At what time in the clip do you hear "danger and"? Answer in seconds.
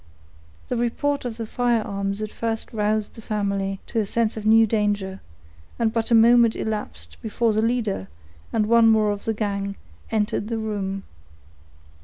4.65-5.93